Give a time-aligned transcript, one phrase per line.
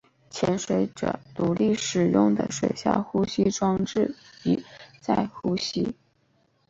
[0.31, 1.19] 潜水者
[1.77, 4.65] 使用独立的水下呼吸装置以
[4.99, 5.93] 在呼吸。